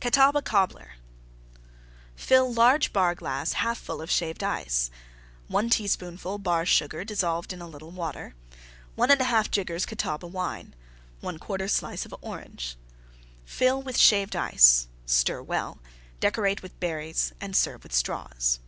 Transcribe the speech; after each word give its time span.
CATAWBA 0.00 0.42
COBBLER 0.42 0.94
Fill 2.16 2.52
large 2.52 2.92
Bar 2.92 3.14
glass 3.14 3.54
1/2 3.54 3.76
full 3.76 4.02
of 4.02 4.10
Shaved 4.10 4.42
Ice. 4.42 4.90
1 5.46 5.70
teaspoonful 5.70 6.38
Bar 6.38 6.66
Sugar 6.66 7.04
dissolved 7.04 7.52
in 7.52 7.62
a 7.62 7.68
little 7.68 7.92
Water. 7.92 8.34
1 8.96 9.08
1/2 9.08 9.52
jiggers 9.52 9.86
Catawba 9.86 10.26
Wine. 10.26 10.74
1/4 11.22 11.68
slice 11.70 12.04
of 12.04 12.12
Orange. 12.20 12.74
Fill 13.44 13.80
with 13.80 13.96
Shaved 13.96 14.34
Ice; 14.34 14.88
stir 15.06 15.40
well; 15.40 15.78
decorate 16.18 16.60
with 16.60 16.80
Berries 16.80 17.32
and 17.40 17.54
serve 17.54 17.84
with 17.84 17.92
Straws. 17.92 18.58